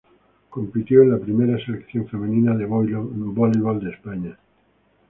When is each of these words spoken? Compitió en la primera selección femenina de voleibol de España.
Compitió 0.49 1.03
en 1.03 1.11
la 1.11 1.19
primera 1.19 1.63
selección 1.63 2.07
femenina 2.09 2.55
de 2.57 2.65
voleibol 2.65 3.79
de 3.83 3.91
España. 3.91 4.35